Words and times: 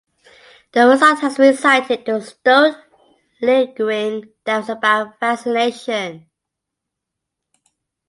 The 0.71 0.87
result 0.87 1.19
has 1.19 1.37
been 1.37 1.55
cited 1.55 2.07
to 2.07 2.21
stoke 2.21 2.75
lingering 3.39 4.33
doubts 4.43 4.69
about 4.69 5.19
vaccination. 5.19 6.27